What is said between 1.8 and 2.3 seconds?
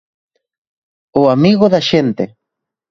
xente.